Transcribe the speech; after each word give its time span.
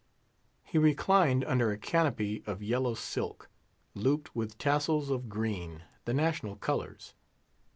He 0.63 0.79
reclined 0.79 1.45
under 1.45 1.69
a 1.71 1.77
canopy 1.77 2.41
of 2.47 2.63
yellow 2.63 2.95
silk, 2.95 3.51
looped 3.93 4.35
with 4.35 4.57
tassels 4.57 5.11
of 5.11 5.29
green, 5.29 5.83
the 6.05 6.13
national 6.15 6.55
colours. 6.55 7.13